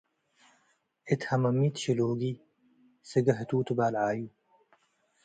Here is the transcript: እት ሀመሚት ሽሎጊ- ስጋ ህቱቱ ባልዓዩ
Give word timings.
እት 1.11 1.21
ሀመሚት 1.29 1.75
ሽሎጊ- 1.81 2.21
ስጋ 3.09 3.25
ህቱቱ 3.39 3.67
ባልዓዩ 3.77 4.19